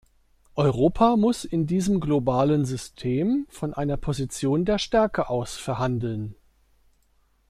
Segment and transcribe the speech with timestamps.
[0.55, 6.33] Europa muss in diesem globalen System von einer Position der Stärke aus verhandeln.